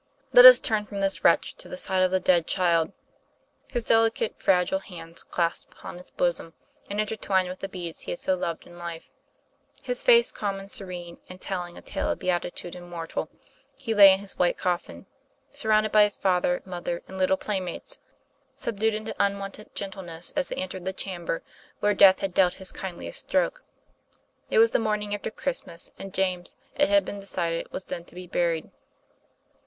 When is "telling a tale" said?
11.39-12.09